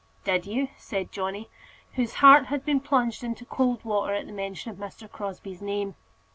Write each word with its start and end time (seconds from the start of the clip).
"Did 0.23 0.47
you?" 0.47 0.69
said 0.77 1.11
Johnny, 1.11 1.47
whose 1.93 2.15
heart 2.25 2.47
had 2.47 2.65
been 2.65 2.79
plunged 2.79 3.23
into 3.23 3.45
cold 3.45 3.85
water 3.85 4.15
at 4.15 4.25
the 4.25 4.33
mention 4.33 4.71
of 4.71 4.77
Mr. 4.77 5.07
Crosbie's 5.07 5.61
name. 5.61 5.93